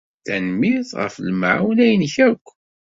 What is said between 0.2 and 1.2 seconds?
Tanemmirt ɣef